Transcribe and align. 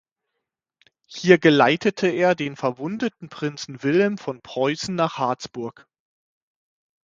Hier 1.05 1.37
geleitete 1.37 2.07
er 2.07 2.33
den 2.33 2.55
verwundeten 2.55 3.29
Prinzen 3.29 3.83
Wilhelm 3.83 4.17
von 4.17 4.41
Preußen 4.41 4.95
nach 4.95 5.19
Harzburg. 5.19 5.85